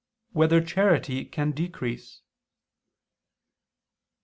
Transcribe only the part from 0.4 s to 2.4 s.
Charity Can Decrease?